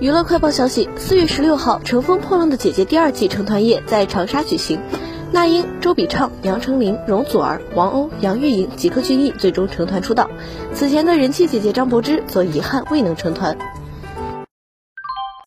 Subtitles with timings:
[0.00, 4.80] 娱乐快报消息四月十六号乘风破浪的姐姐第二季成团夜在长沙举行。
[5.32, 10.30] 那英周笔畅杨丞琳容祖儿王鸥杨钰莹吉克隽逸最终成团出道。
[10.72, 13.58] 此前的人气姐姐张柏芝则遗憾未能成团。